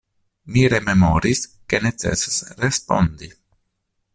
[0.53, 1.43] Mi rememoris,
[1.73, 3.31] ke necesas respondi.